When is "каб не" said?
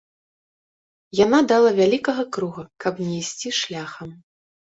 2.85-3.13